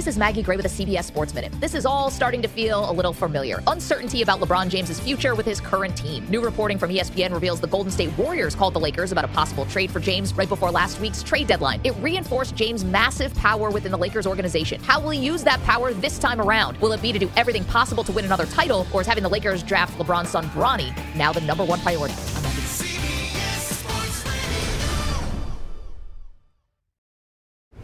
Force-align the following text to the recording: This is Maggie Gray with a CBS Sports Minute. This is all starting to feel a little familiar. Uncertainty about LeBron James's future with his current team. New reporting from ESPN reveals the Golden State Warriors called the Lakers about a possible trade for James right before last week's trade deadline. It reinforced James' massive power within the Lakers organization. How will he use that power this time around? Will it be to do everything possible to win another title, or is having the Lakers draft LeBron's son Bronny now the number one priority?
This 0.00 0.06
is 0.06 0.16
Maggie 0.16 0.40
Gray 0.40 0.56
with 0.56 0.64
a 0.64 0.70
CBS 0.70 1.04
Sports 1.04 1.34
Minute. 1.34 1.52
This 1.60 1.74
is 1.74 1.84
all 1.84 2.10
starting 2.10 2.40
to 2.40 2.48
feel 2.48 2.90
a 2.90 2.94
little 2.94 3.12
familiar. 3.12 3.62
Uncertainty 3.66 4.22
about 4.22 4.40
LeBron 4.40 4.70
James's 4.70 4.98
future 4.98 5.34
with 5.34 5.44
his 5.44 5.60
current 5.60 5.94
team. 5.94 6.26
New 6.30 6.40
reporting 6.40 6.78
from 6.78 6.88
ESPN 6.88 7.34
reveals 7.34 7.60
the 7.60 7.66
Golden 7.66 7.92
State 7.92 8.16
Warriors 8.16 8.54
called 8.54 8.72
the 8.72 8.78
Lakers 8.78 9.12
about 9.12 9.26
a 9.26 9.28
possible 9.28 9.66
trade 9.66 9.90
for 9.90 10.00
James 10.00 10.32
right 10.32 10.48
before 10.48 10.70
last 10.70 11.00
week's 11.00 11.22
trade 11.22 11.48
deadline. 11.48 11.82
It 11.84 11.94
reinforced 12.00 12.56
James' 12.56 12.82
massive 12.82 13.34
power 13.34 13.68
within 13.68 13.92
the 13.92 13.98
Lakers 13.98 14.26
organization. 14.26 14.82
How 14.84 15.02
will 15.02 15.10
he 15.10 15.20
use 15.20 15.44
that 15.44 15.62
power 15.64 15.92
this 15.92 16.18
time 16.18 16.40
around? 16.40 16.78
Will 16.78 16.92
it 16.92 17.02
be 17.02 17.12
to 17.12 17.18
do 17.18 17.30
everything 17.36 17.64
possible 17.64 18.02
to 18.04 18.12
win 18.12 18.24
another 18.24 18.46
title, 18.46 18.86
or 18.94 19.02
is 19.02 19.06
having 19.06 19.22
the 19.22 19.28
Lakers 19.28 19.62
draft 19.62 19.98
LeBron's 19.98 20.30
son 20.30 20.46
Bronny 20.46 20.96
now 21.14 21.30
the 21.30 21.42
number 21.42 21.62
one 21.62 21.78
priority? 21.80 22.14